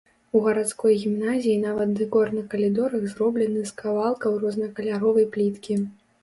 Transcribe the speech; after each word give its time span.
У 0.37 0.39
гарадской 0.43 0.93
гімназіі 1.01 1.57
нават 1.65 1.91
дэкор 1.99 2.31
на 2.37 2.41
калідорах 2.53 3.03
зроблены 3.13 3.61
з 3.69 3.77
кавалкаў 3.83 4.41
рознакаляровай 4.47 5.29
пліткі. 5.37 5.79